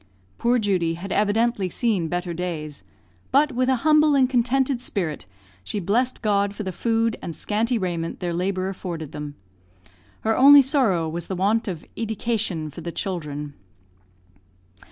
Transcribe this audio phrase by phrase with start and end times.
[0.39, 2.83] Poor Judy had evidently seen better days,
[3.31, 5.27] but, with a humble and contented spirit,
[5.63, 9.35] she blessed God for the food and scanty raiment their labour afforded them.
[10.21, 13.53] Her only sorrow was the want of "idication" for the children.